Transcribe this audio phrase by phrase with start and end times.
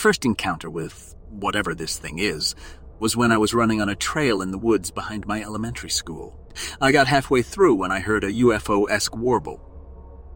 [0.00, 2.54] first encounter with whatever this thing is
[3.00, 6.48] was when I was running on a trail in the woods behind my elementary school.
[6.80, 9.60] I got halfway through when I heard a UFO-esque warble.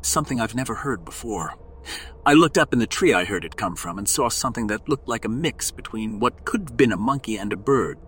[0.03, 1.55] Something I've never heard before.
[2.27, 4.87] I looked up in the tree I heard it come from and saw something that
[4.87, 7.99] looked like a mix between what could have been a monkey and a bird.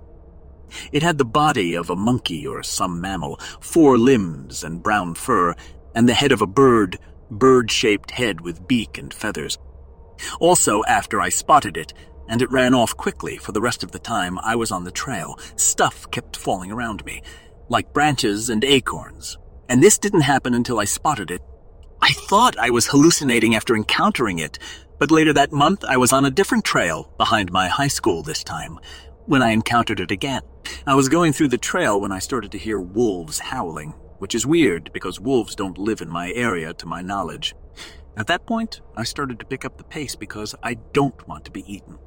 [0.93, 5.54] It had the body of a monkey or some mammal, four limbs and brown fur,
[5.95, 6.98] and the head of a bird,
[7.30, 9.57] bird-shaped head with beak and feathers.
[10.40, 11.93] Also, after I spotted it,
[12.29, 14.90] and it ran off quickly for the rest of the time I was on the
[14.90, 17.22] trail, stuff kept falling around me,
[17.68, 19.38] like branches and acorns.
[19.68, 21.43] And this didn't happen until I spotted it.
[22.02, 24.58] I thought I was hallucinating after encountering it,
[24.98, 28.44] but later that month I was on a different trail behind my high school this
[28.44, 28.79] time,
[29.26, 30.43] when I encountered it again.
[30.86, 34.46] I was going through the trail when I started to hear wolves howling, which is
[34.46, 37.55] weird because wolves don't live in my area to my knowledge.
[38.16, 41.50] At that point, I started to pick up the pace because I don't want to
[41.50, 41.98] be eaten.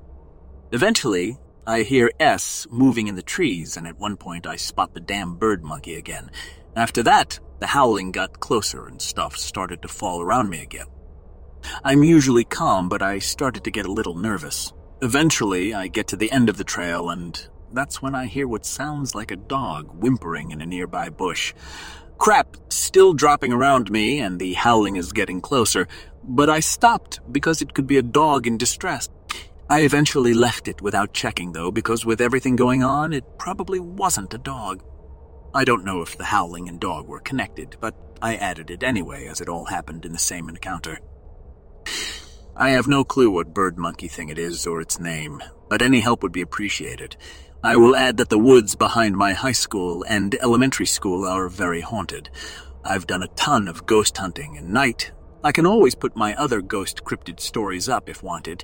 [0.71, 4.99] Eventually, I hear S moving in the trees, and at one point I spot the
[4.99, 6.31] damn bird monkey again.
[6.75, 10.87] After that, the howling got closer and stuff started to fall around me again.
[11.83, 14.73] I'm usually calm, but I started to get a little nervous.
[15.01, 18.65] Eventually, I get to the end of the trail, and that's when I hear what
[18.65, 21.53] sounds like a dog whimpering in a nearby bush.
[22.19, 25.87] Crap still dropping around me, and the howling is getting closer,
[26.21, 29.07] but I stopped because it could be a dog in distress.
[29.69, 34.33] I eventually left it without checking, though, because with everything going on, it probably wasn't
[34.33, 34.83] a dog.
[35.53, 39.27] I don't know if the howling and dog were connected, but I added it anyway,
[39.27, 40.99] as it all happened in the same encounter.
[42.53, 46.01] I have no clue what bird monkey thing it is or its name, but any
[46.01, 47.15] help would be appreciated.
[47.63, 51.81] I will add that the woods behind my high school and elementary school are very
[51.81, 52.29] haunted.
[52.83, 55.11] I've done a ton of ghost hunting and night.
[55.43, 58.63] I can always put my other ghost cryptid stories up if wanted,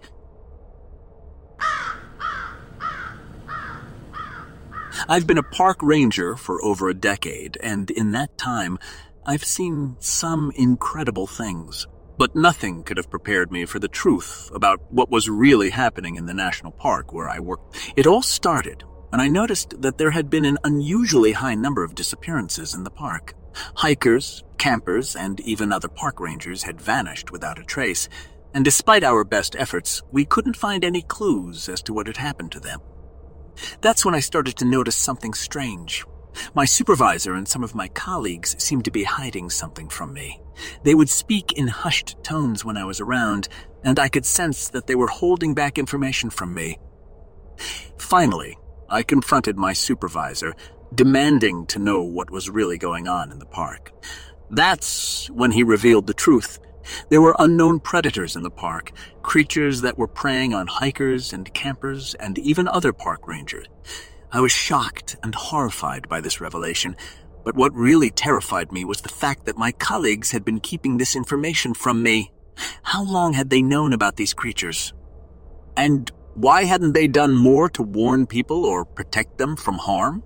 [5.08, 8.80] I've been a park ranger for over a decade, and in that time,
[9.26, 11.86] I've seen some incredible things.
[12.18, 16.26] But nothing could have prepared me for the truth about what was really happening in
[16.26, 17.94] the national park where I worked.
[17.96, 21.96] It all started when I noticed that there had been an unusually high number of
[21.96, 23.34] disappearances in the park.
[23.76, 28.08] Hikers, campers, and even other park rangers had vanished without a trace,
[28.54, 32.52] and despite our best efforts, we couldn't find any clues as to what had happened
[32.54, 32.80] to them.
[33.82, 36.06] That's when I started to notice something strange.
[36.54, 40.42] My supervisor and some of my colleagues seemed to be hiding something from me.
[40.84, 43.48] They would speak in hushed tones when I was around,
[43.84, 46.80] and I could sense that they were holding back information from me.
[47.98, 48.58] Finally,
[48.90, 50.56] I confronted my supervisor,
[50.94, 53.92] demanding to know what was really going on in the park.
[54.50, 56.60] That's when he revealed the truth
[57.10, 58.92] there were unknown predators in the park,
[59.22, 63.68] creatures that were preying on hikers and campers and even other park rangers.
[64.36, 66.98] I was shocked and horrified by this revelation,
[67.46, 71.16] but what really terrified me was the fact that my colleagues had been keeping this
[71.16, 72.34] information from me.
[72.84, 74.94] How long had they known about these creatures?
[75.78, 80.22] And why hadn't they done more to warn people or protect them from harm?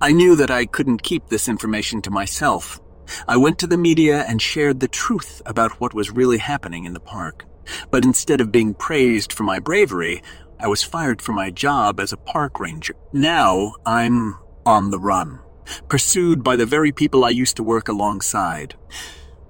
[0.00, 2.80] I knew that I couldn't keep this information to myself,
[3.28, 6.94] I went to the media and shared the truth about what was really happening in
[6.94, 7.44] the park.
[7.90, 10.22] But instead of being praised for my bravery,
[10.64, 12.94] I was fired from my job as a park ranger.
[13.12, 15.40] Now I'm on the run,
[15.90, 18.74] pursued by the very people I used to work alongside.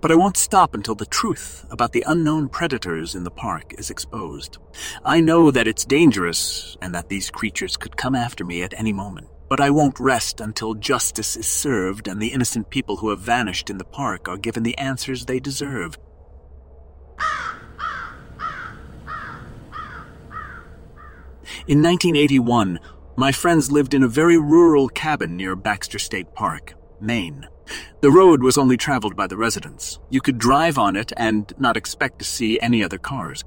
[0.01, 3.91] But I won't stop until the truth about the unknown predators in the park is
[3.91, 4.59] exposed.
[5.05, 8.93] I know that it's dangerous and that these creatures could come after me at any
[8.93, 9.29] moment.
[9.49, 13.71] But I won't rest until justice is served and the innocent people who have vanished
[13.71, 15.97] in the park are given the answers they deserve.
[21.67, 22.79] In 1981,
[23.17, 27.49] my friends lived in a very rural cabin near Baxter State Park, Maine.
[28.01, 29.99] The road was only traveled by the residents.
[30.11, 33.45] You could drive on it and not expect to see any other cars.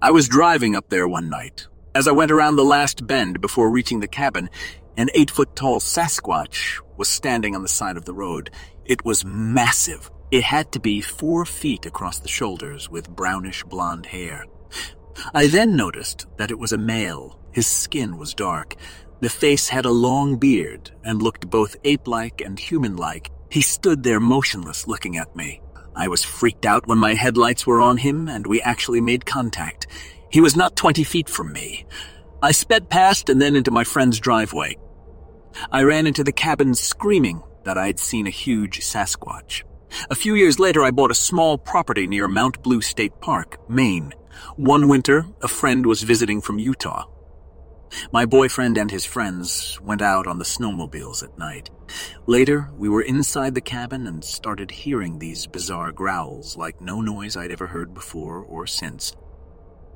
[0.00, 3.70] I was driving up there one night as I went around the last bend before
[3.70, 4.50] reaching the cabin,
[4.96, 8.50] an eight foot tall Sasquatch was standing on the side of the road.
[8.84, 10.10] It was massive.
[10.32, 14.44] It had to be four feet across the shoulders with brownish blonde hair.
[15.34, 17.38] I then noticed that it was a male.
[17.52, 18.74] His skin was dark.
[19.20, 23.30] The face had a long beard and looked both ape like and human like.
[23.50, 25.60] He stood there motionless looking at me.
[25.96, 29.86] I was freaked out when my headlights were on him and we actually made contact.
[30.30, 31.86] He was not 20 feet from me.
[32.42, 34.76] I sped past and then into my friend's driveway.
[35.70, 39.62] I ran into the cabin screaming that I had seen a huge Sasquatch.
[40.10, 44.12] A few years later, I bought a small property near Mount Blue State Park, Maine.
[44.56, 47.06] One winter, a friend was visiting from Utah.
[48.12, 51.70] My boyfriend and his friends went out on the snowmobiles at night.
[52.26, 57.36] Later, we were inside the cabin and started hearing these bizarre growls like no noise
[57.36, 59.14] I'd ever heard before or since.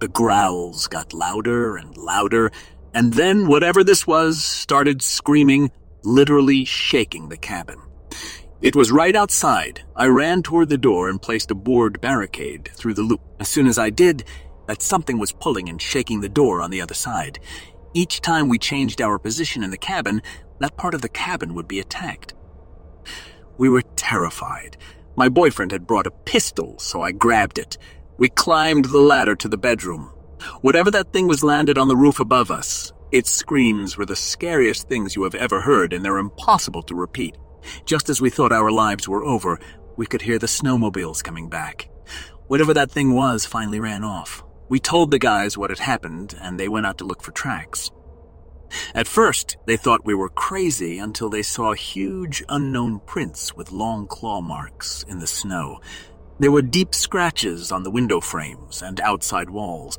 [0.01, 2.53] The growls got louder and louder,
[2.95, 5.73] and then whatever this was started screaming,
[6.05, 7.81] literally shaking the cabin.
[8.61, 9.85] It was right outside.
[9.95, 13.21] I ran toward the door and placed a board barricade through the loop.
[13.39, 14.25] As soon as I did,
[14.67, 17.39] that something was pulling and shaking the door on the other side.
[17.95, 20.23] Each time we changed our position in the cabin,
[20.59, 22.35] that part of the cabin would be attacked.
[23.59, 24.77] We were terrified.
[25.15, 27.79] My boyfriend had brought a pistol, so I grabbed it.
[28.19, 30.13] We climbed the ladder to the bedroom.
[30.63, 34.89] Whatever that thing was landed on the roof above us, its screams were the scariest
[34.89, 37.37] things you have ever heard, and they're impossible to repeat.
[37.85, 39.59] Just as we thought our lives were over,
[39.97, 41.89] we could hear the snowmobiles coming back.
[42.47, 44.43] Whatever that thing was finally ran off.
[44.69, 47.91] We told the guys what had happened, and they went out to look for tracks.
[48.95, 54.07] At first, they thought we were crazy until they saw huge unknown prints with long
[54.07, 55.81] claw marks in the snow.
[56.39, 59.99] There were deep scratches on the window frames and outside walls.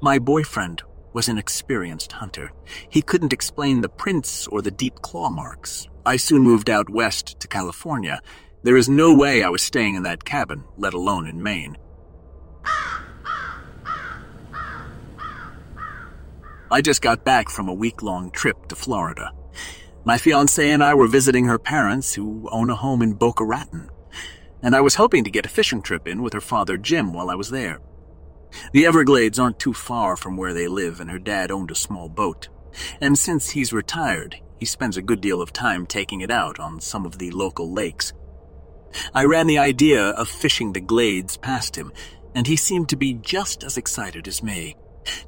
[0.00, 2.52] My boyfriend was an experienced hunter.
[2.88, 5.88] He couldn't explain the prints or the deep claw marks.
[6.06, 8.20] I soon moved out west to California.
[8.62, 11.76] There is no way I was staying in that cabin, let alone in Maine.
[16.72, 19.32] I just got back from a week long trip to Florida.
[20.04, 23.90] My fiancée and I were visiting her parents, who own a home in Boca Raton,
[24.62, 27.28] and I was hoping to get a fishing trip in with her father Jim while
[27.28, 27.80] I was there.
[28.72, 32.08] The Everglades aren't too far from where they live, and her dad owned a small
[32.08, 32.48] boat.
[33.00, 36.80] And since he's retired, he spends a good deal of time taking it out on
[36.80, 38.12] some of the local lakes.
[39.14, 41.92] I ran the idea of fishing the glades past him,
[42.34, 44.76] and he seemed to be just as excited as me.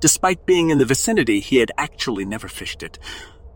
[0.00, 2.98] Despite being in the vicinity, he had actually never fished it.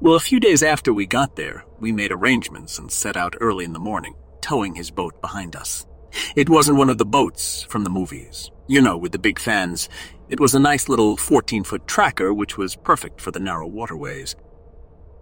[0.00, 3.64] Well, a few days after we got there, we made arrangements and set out early
[3.64, 5.86] in the morning, towing his boat behind us.
[6.34, 9.88] It wasn't one of the boats from the movies, you know, with the big fans.
[10.28, 14.34] It was a nice little 14 foot tracker, which was perfect for the narrow waterways.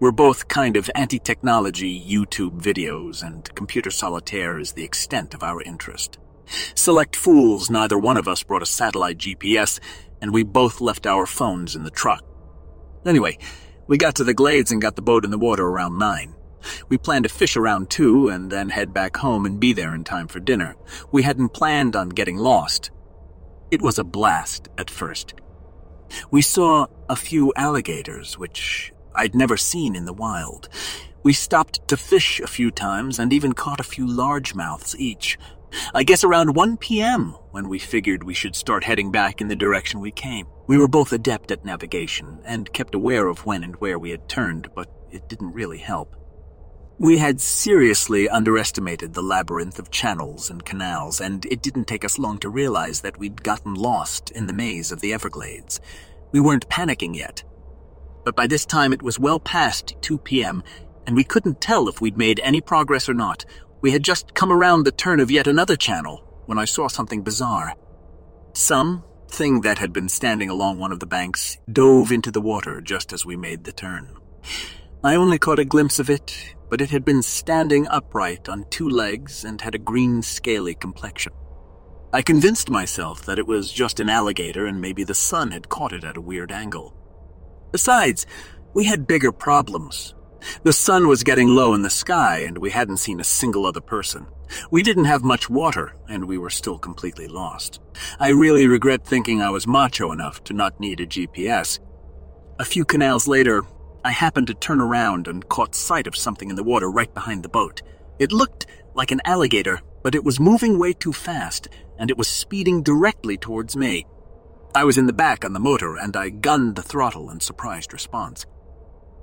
[0.01, 5.43] We're both kind of anti technology YouTube videos, and computer solitaire is the extent of
[5.43, 6.19] our interest.
[6.75, 9.79] Select fools, neither one of us brought a satellite GPS,
[10.21, 12.25] and we both left our phones in the truck.
[13.07, 13.39] Anyway,
[13.87, 16.35] we got to the glades and got the boat in the water around 9.
[16.89, 20.05] We planned to fish around 2 and then head back home and be there in
[20.05, 20.77] time for dinner.
[21.13, 22.91] We hadn't planned on getting lost.
[23.71, 25.35] It was a blast at first.
[26.31, 30.69] We saw a few alligators, which I'd never seen in the wild.
[31.23, 35.39] We stopped to fish a few times and even caught a few largemouths each,
[35.95, 37.37] I guess around 1 p.m.
[37.51, 40.47] when we figured we should start heading back in the direction we came.
[40.67, 44.29] We were both adept at navigation and kept aware of when and where we had
[44.29, 46.15] turned, but it didn't really help.
[46.99, 52.21] We had seriously underestimated the labyrinth of channels and canals, and it didn't take us
[52.21, 55.81] long to realize that we'd gotten lost in the maze of the Everglades.
[56.31, 57.43] We weren't panicking yet.
[58.25, 60.63] But by this time it was well past 2 p.m.,
[61.05, 63.45] and we couldn't tell if we'd made any progress or not,
[63.81, 67.23] we had just come around the turn of yet another channel when I saw something
[67.23, 67.75] bizarre.
[68.53, 72.81] Some thing that had been standing along one of the banks dove into the water
[72.81, 74.17] just as we made the turn.
[75.05, 78.89] I only caught a glimpse of it, but it had been standing upright on two
[78.89, 81.35] legs and had a green, scaly complexion.
[82.15, 85.93] I convinced myself that it was just an alligator and maybe the sun had caught
[85.93, 86.97] it at a weird angle.
[87.71, 88.25] Besides,
[88.73, 90.15] we had bigger problems.
[90.63, 93.83] The sun was getting low in the sky, and we hadn't seen a single other
[93.83, 94.27] person.
[94.71, 97.79] We didn't have much water, and we were still completely lost.
[98.19, 101.79] I really regret thinking I was macho enough to not need a GPS.
[102.59, 103.65] A few canals later,
[104.05, 107.43] I happened to turn around and caught sight of something in the water right behind
[107.43, 107.81] the boat.
[108.19, 111.69] It looked like an alligator, but it was moving way too fast,
[111.99, 114.07] and it was speeding directly towards me.
[114.75, 117.95] I was in the back on the motor, and I gunned the throttle in surprised
[117.95, 118.45] response.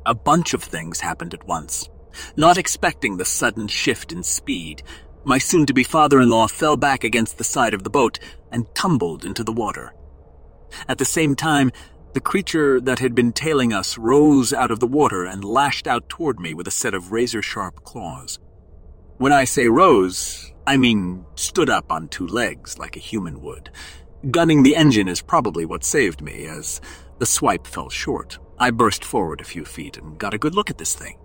[0.04, 1.88] A bunch of things happened at once.
[2.36, 4.82] Not expecting the sudden shift in speed,
[5.24, 8.18] my soon to be father in law fell back against the side of the boat
[8.52, 9.94] and tumbled into the water.
[10.88, 11.72] At the same time,
[12.14, 16.10] the creature that had been tailing us rose out of the water and lashed out
[16.10, 18.40] toward me with a set of razor sharp claws.
[19.18, 23.70] When I say rose, I mean stood up on two legs like a human would.
[24.30, 26.82] Gunning the engine is probably what saved me, as
[27.20, 28.40] the swipe fell short.
[28.60, 31.18] I burst forward a few feet and got a good look at this thing.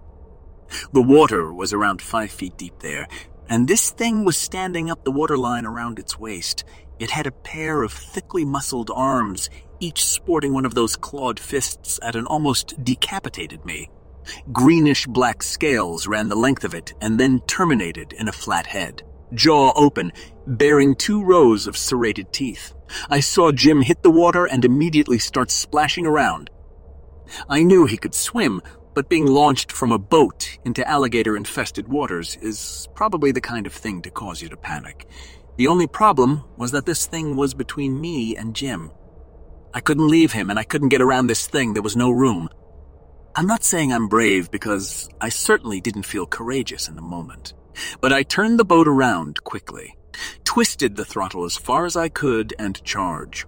[0.92, 3.06] The water was around five feet deep there,
[3.48, 6.64] and this thing was standing up the waterline around its waist.
[6.98, 9.50] It had a pair of thickly muscled arms,
[9.80, 13.90] each sporting one of those clawed fists that had almost decapitated me.
[14.52, 19.02] Greenish black scales ran the length of it and then terminated in a flat head,
[19.32, 20.12] jaw open,
[20.46, 22.74] bearing two rows of serrated teeth.
[23.08, 26.50] I saw Jim hit the water and immediately start splashing around.
[27.48, 28.62] I knew he could swim,
[28.94, 33.72] but being launched from a boat into alligator infested waters is probably the kind of
[33.72, 35.06] thing to cause you to panic.
[35.56, 38.90] The only problem was that this thing was between me and Jim.
[39.74, 42.48] I couldn't leave him and I couldn't get around this thing, there was no room.
[43.34, 47.52] I'm not saying I'm brave because I certainly didn't feel courageous in the moment,
[48.00, 49.96] but I turned the boat around quickly,
[50.44, 53.44] twisted the throttle as far as I could, and charged.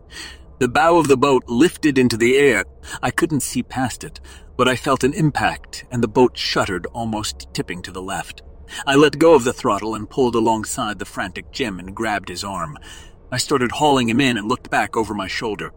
[0.59, 2.65] The bow of the boat lifted into the air.
[3.03, 4.21] I couldn't see past it,
[4.57, 8.43] but I felt an impact and the boat shuddered, almost tipping to the left.
[8.87, 12.45] I let go of the throttle and pulled alongside the frantic Jim and grabbed his
[12.45, 12.77] arm.
[13.31, 15.73] I started hauling him in and looked back over my shoulder.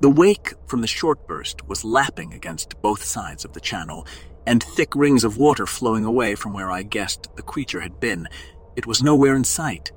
[0.00, 4.06] The wake from the short burst was lapping against both sides of the channel,
[4.46, 8.28] and thick rings of water flowing away from where I guessed the creature had been.
[8.76, 9.92] It was nowhere in sight.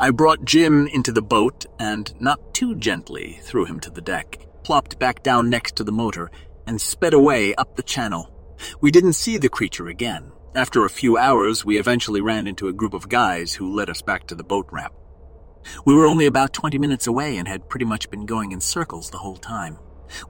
[0.00, 4.38] I brought Jim into the boat and, not too gently, threw him to the deck,
[4.64, 6.30] plopped back down next to the motor,
[6.66, 8.30] and sped away up the channel.
[8.80, 10.32] We didn't see the creature again.
[10.54, 14.02] After a few hours, we eventually ran into a group of guys who led us
[14.02, 14.94] back to the boat ramp.
[15.84, 19.10] We were only about 20 minutes away and had pretty much been going in circles
[19.10, 19.78] the whole time.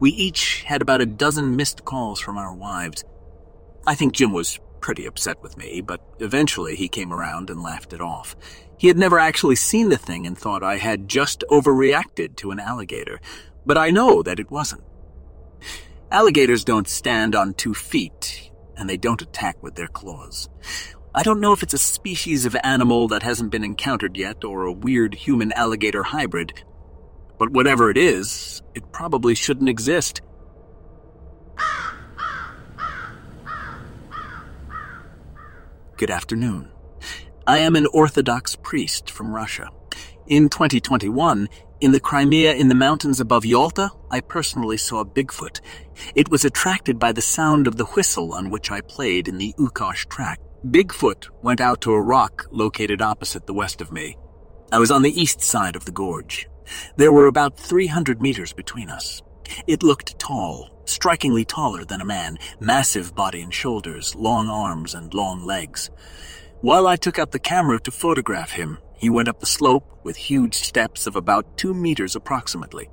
[0.01, 3.05] We each had about a dozen missed calls from our wives.
[3.87, 7.93] I think Jim was pretty upset with me, but eventually he came around and laughed
[7.93, 8.37] it off.
[8.77, 12.61] He had never actually seen the thing and thought I had just overreacted to an
[12.61, 13.21] alligator,
[13.67, 14.85] but I know that it wasn't.
[16.11, 20.49] Alligators don't stand on two feet, and they don't attack with their claws.
[21.15, 24.65] I don't know if it's a species of animal that hasn't been encountered yet or
[24.65, 26.63] a weird human alligator hybrid,
[27.39, 30.21] but whatever it is, it probably shouldn't exist.
[35.97, 36.71] Good afternoon.
[37.47, 39.71] I am an Orthodox priest from Russia.
[40.27, 41.49] In 2021,
[41.81, 45.61] in the Crimea in the mountains above Yalta, I personally saw Bigfoot.
[46.15, 49.55] It was attracted by the sound of the whistle on which I played in the
[49.59, 50.39] Ukosh track.
[50.67, 54.17] Bigfoot went out to a rock located opposite the west of me.
[54.73, 56.49] I was on the east side of the gorge.
[56.97, 59.23] There were about 300 meters between us.
[59.69, 65.15] It looked tall, strikingly taller than a man, massive body and shoulders, long arms and
[65.15, 65.91] long legs.
[66.61, 70.17] While I took out the camera to photograph him, he went up the slope with
[70.17, 72.91] huge steps of about two meters approximately.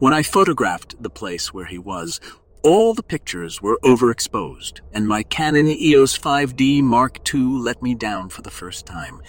[0.00, 2.20] When I photographed the place where he was,
[2.64, 8.30] all the pictures were overexposed, and my Canon EOS 5D Mark II let me down
[8.30, 9.20] for the first time.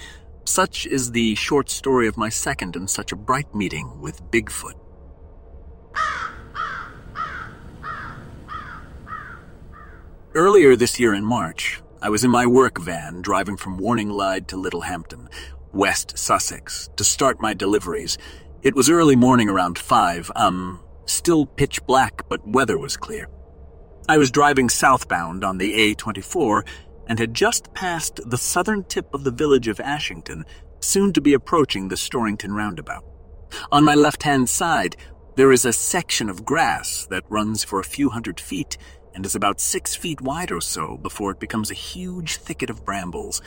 [0.45, 4.75] Such is the short story of my second and such a bright meeting with Bigfoot.
[10.33, 14.55] Earlier this year in March, I was in my work van driving from Warninglid to
[14.55, 15.27] Littlehampton,
[15.73, 18.17] West Sussex, to start my deliveries.
[18.61, 23.29] It was early morning around five, um, Still pitch black, but weather was clear.
[24.07, 26.67] I was driving southbound on the A24
[27.07, 30.45] and had just passed the southern tip of the village of Ashington,
[30.79, 33.03] soon to be approaching the Storrington roundabout.
[33.71, 34.95] On my left hand side,
[35.35, 38.77] there is a section of grass that runs for a few hundred feet
[39.13, 42.85] and is about six feet wide or so before it becomes a huge thicket of
[42.85, 43.41] brambles.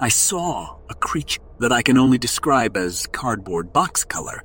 [0.00, 4.42] I saw a creature that I can only describe as cardboard box color,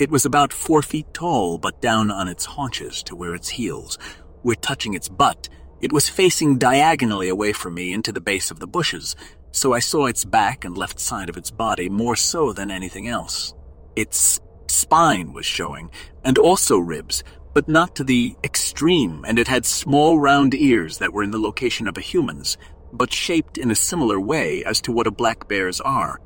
[0.00, 3.98] it was about four feet tall, but down on its haunches to where its heels
[4.42, 5.50] were touching its butt.
[5.82, 9.14] It was facing diagonally away from me into the base of the bushes,
[9.52, 13.08] so I saw its back and left side of its body more so than anything
[13.08, 13.52] else.
[13.94, 15.90] Its spine was showing,
[16.24, 21.12] and also ribs, but not to the extreme, and it had small round ears that
[21.12, 22.56] were in the location of a human's,
[22.90, 26.22] but shaped in a similar way as to what a black bear's are.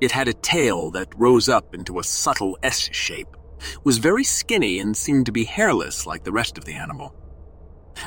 [0.00, 3.36] It had a tail that rose up into a subtle S shape,
[3.84, 7.14] was very skinny and seemed to be hairless like the rest of the animal.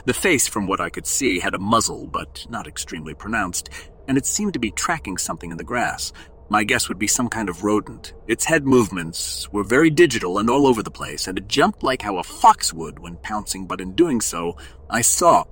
[0.05, 3.69] The face, from what I could see, had a muzzle, but not extremely pronounced,
[4.07, 6.11] and it seemed to be tracking something in the grass.
[6.49, 8.13] My guess would be some kind of rodent.
[8.27, 12.01] Its head movements were very digital and all over the place, and it jumped like
[12.01, 14.57] how a fox would when pouncing, but in doing so,
[14.89, 15.43] I saw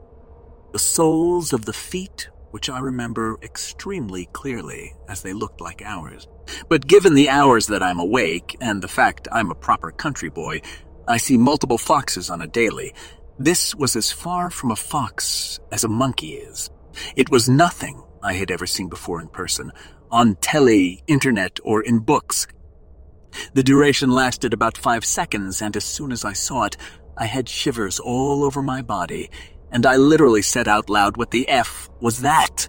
[0.72, 6.28] the soles of the feet which I remember extremely clearly as they looked like ours.
[6.70, 10.62] But given the hours that I'm awake and the fact I'm a proper country boy,
[11.08, 12.94] I see multiple foxes on a daily.
[13.40, 16.70] This was as far from a fox as a monkey is.
[17.16, 19.72] It was nothing I had ever seen before in person,
[20.12, 22.48] on telly, internet, or in books.
[23.54, 26.78] The duration lasted about five seconds, and as soon as I saw it,
[27.18, 29.30] I had shivers all over my body,
[29.72, 32.68] and I literally said out loud, What the F was that?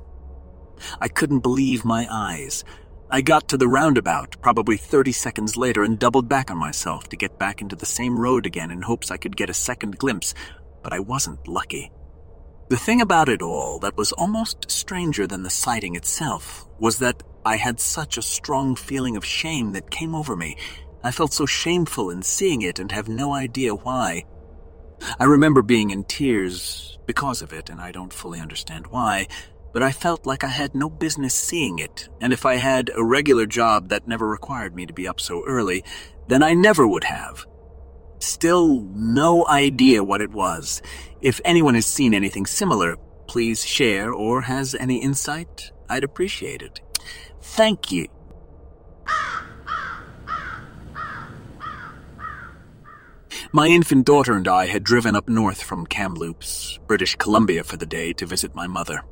[1.01, 2.65] I couldn't believe my eyes.
[3.11, 7.17] I got to the roundabout, probably 30 seconds later, and doubled back on myself to
[7.17, 10.33] get back into the same road again in hopes I could get a second glimpse,
[10.83, 11.93] but I wasn't lucky.
[12.71, 17.23] The thing about it all that was almost stranger than the sighting itself was that
[17.45, 20.57] I had such a strong feeling of shame that came over me.
[21.05, 24.25] I felt so shameful in seeing it and have no idea why.
[25.19, 29.29] I remember being in tears because of it, and I don't fully understand why,
[29.73, 33.05] but I felt like I had no business seeing it, and if I had a
[33.05, 35.83] regular job that never required me to be up so early,
[36.29, 37.47] then I never would have.
[38.19, 40.83] Still, no idea what it was.
[41.21, 46.81] If anyone has seen anything similar, please share or has any insight, I'd appreciate it.
[47.41, 48.07] Thank you.
[53.55, 57.85] My infant daughter and I had driven up north from Kamloops, British Columbia for the
[57.85, 59.03] day to visit my mother.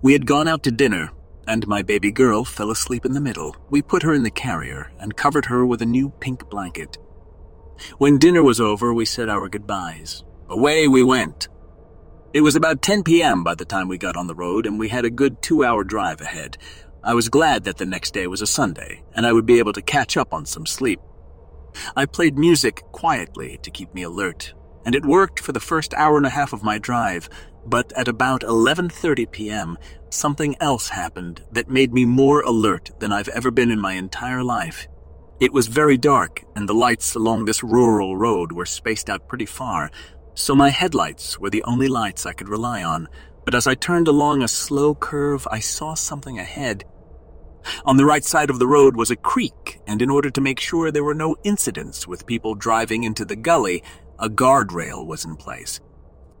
[0.00, 1.10] We had gone out to dinner,
[1.46, 3.54] and my baby girl fell asleep in the middle.
[3.68, 6.96] We put her in the carrier and covered her with a new pink blanket.
[7.98, 10.24] When dinner was over, we said our goodbyes.
[10.48, 11.48] Away we went.
[12.32, 13.44] It was about 10 p.m.
[13.44, 15.84] by the time we got on the road, and we had a good two hour
[15.84, 16.56] drive ahead.
[17.04, 19.74] I was glad that the next day was a Sunday, and I would be able
[19.74, 21.00] to catch up on some sleep.
[21.96, 26.16] I played music quietly to keep me alert, and it worked for the first hour
[26.16, 27.28] and a half of my drive,
[27.66, 29.78] but at about 11:30 p.m.,
[30.10, 34.42] something else happened that made me more alert than I've ever been in my entire
[34.42, 34.88] life.
[35.40, 39.46] It was very dark, and the lights along this rural road were spaced out pretty
[39.46, 39.90] far,
[40.34, 43.08] so my headlights were the only lights I could rely on.
[43.44, 46.84] But as I turned along a slow curve, I saw something ahead.
[47.84, 50.60] On the right side of the road was a creek, and in order to make
[50.60, 53.82] sure there were no incidents with people driving into the gully,
[54.18, 55.80] a guardrail was in place.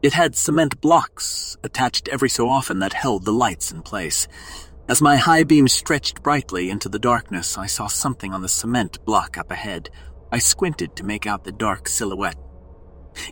[0.02, 4.28] It had cement blocks attached every so often that held the lights in place.
[4.88, 9.04] As my high beam stretched brightly into the darkness, I saw something on the cement
[9.04, 9.90] block up ahead.
[10.32, 12.38] I squinted to make out the dark silhouette.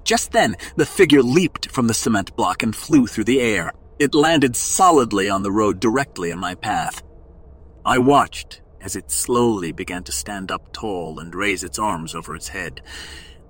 [0.04, 3.72] Just then, the figure leaped from the cement block and flew through the air.
[3.98, 7.02] It landed solidly on the road directly in my path.
[7.88, 12.36] I watched as it slowly began to stand up tall and raise its arms over
[12.36, 12.82] its head.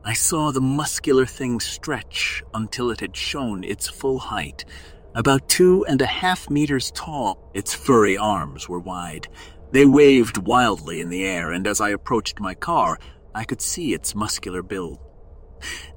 [0.04, 4.64] I saw the muscular thing stretch until it had shown its full height.
[5.12, 9.26] About two and a half meters tall, its furry arms were wide.
[9.72, 13.00] They waved wildly in the air, and as I approached my car,
[13.34, 15.00] I could see its muscular build.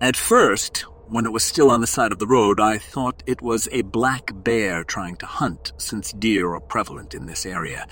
[0.02, 3.44] At first, when it was still on the side of the road, I thought it
[3.44, 7.86] was a black bear trying to hunt, since deer are prevalent in this area.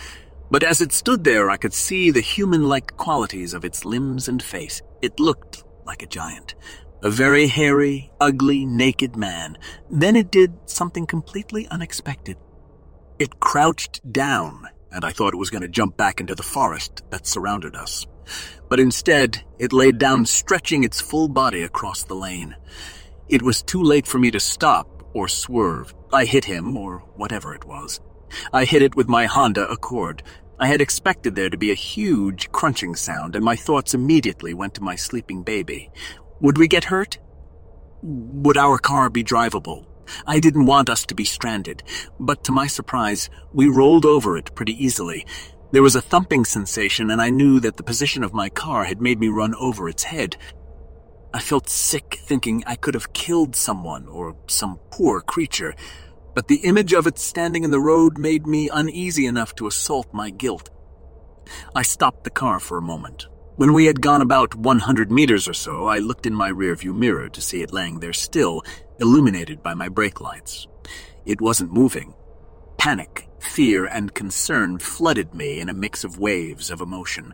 [0.51, 4.27] But as it stood there, I could see the human like qualities of its limbs
[4.27, 4.81] and face.
[5.01, 6.55] It looked like a giant.
[7.03, 9.57] A very hairy, ugly, naked man.
[9.89, 12.37] Then it did something completely unexpected.
[13.19, 17.03] It crouched down, and I thought it was going to jump back into the forest
[17.11, 18.07] that surrounded us.
[18.69, 22.55] But instead, it laid down, stretching its full body across the lane.
[23.27, 25.93] It was too late for me to stop or swerve.
[26.11, 27.99] I hit him, or whatever it was.
[28.53, 30.23] I hit it with my Honda Accord.
[30.59, 34.73] I had expected there to be a huge crunching sound, and my thoughts immediately went
[34.75, 35.89] to my sleeping baby.
[36.41, 37.17] Would we get hurt?
[38.01, 39.85] Would our car be drivable?
[40.25, 41.83] I didn't want us to be stranded,
[42.19, 45.25] but to my surprise, we rolled over it pretty easily.
[45.71, 49.01] There was a thumping sensation, and I knew that the position of my car had
[49.01, 50.35] made me run over its head.
[51.33, 55.75] I felt sick thinking I could have killed someone or some poor creature
[56.39, 60.07] but the image of it standing in the road made me uneasy enough to assault
[60.13, 60.69] my guilt.
[61.75, 63.27] I stopped the car for a moment.
[63.57, 67.27] When we had gone about 100 meters or so, I looked in my rearview mirror
[67.27, 68.63] to see it laying there still,
[69.01, 70.65] illuminated by my brake lights.
[71.25, 72.13] It wasn't moving.
[72.77, 77.33] Panic, fear, and concern flooded me in a mix of waves of emotion.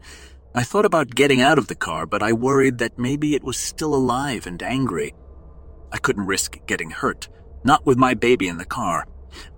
[0.56, 3.58] I thought about getting out of the car, but I worried that maybe it was
[3.58, 5.14] still alive and angry.
[5.92, 7.30] I couldn't risk getting hurt
[7.66, 9.06] not with my baby in the car.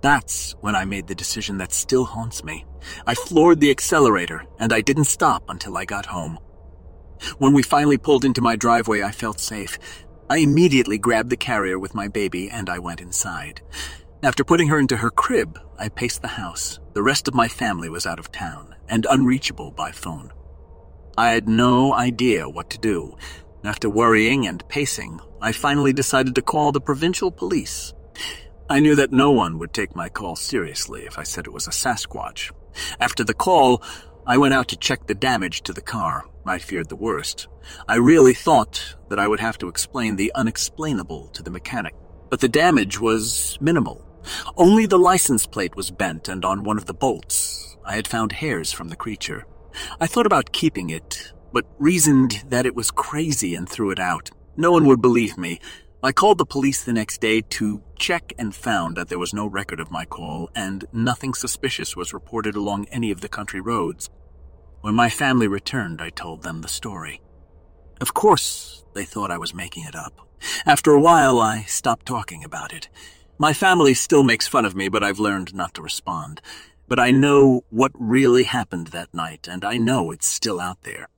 [0.01, 2.65] That's when I made the decision that still haunts me.
[3.05, 6.39] I floored the accelerator, and I didn't stop until I got home.
[7.37, 9.77] When we finally pulled into my driveway, I felt safe.
[10.29, 13.61] I immediately grabbed the carrier with my baby and I went inside.
[14.21, 16.79] After putting her into her crib, I paced the house.
[16.93, 20.31] The rest of my family was out of town and unreachable by phone.
[21.17, 23.15] I had no idea what to do.
[23.63, 27.93] After worrying and pacing, I finally decided to call the provincial police
[28.69, 31.67] I knew that no one would take my call seriously if I said it was
[31.67, 32.51] a Sasquatch.
[32.99, 33.81] After the call,
[34.25, 36.25] I went out to check the damage to the car.
[36.45, 37.47] I feared the worst.
[37.87, 41.95] I really thought that I would have to explain the unexplainable to the mechanic.
[42.29, 44.05] But the damage was minimal.
[44.57, 48.33] Only the license plate was bent, and on one of the bolts, I had found
[48.33, 49.45] hairs from the creature.
[50.01, 54.29] I thought about keeping it, but reasoned that it was crazy and threw it out.
[54.57, 55.61] No one would believe me.
[56.03, 59.47] I called the police the next day to check and found that there was no
[59.47, 64.11] record of my call, and nothing suspicious was reported along any of the country roads.
[64.81, 67.21] When my family returned, I told them the story.
[67.99, 70.27] Of course, they thought I was making it up.
[70.67, 72.89] After a while, I stopped talking about it.
[73.39, 76.41] My family still makes fun of me, but I've learned not to respond.
[76.87, 81.09] But I know what really happened that night, and I know it's still out there.